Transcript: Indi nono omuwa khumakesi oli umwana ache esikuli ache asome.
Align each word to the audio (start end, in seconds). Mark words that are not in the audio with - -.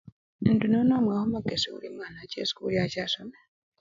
Indi 0.47 0.67
nono 0.69 0.91
omuwa 0.97 1.19
khumakesi 1.21 1.67
oli 1.75 1.85
umwana 1.91 2.17
ache 2.23 2.37
esikuli 2.43 2.75
ache 2.85 2.99
asome. 3.07 3.37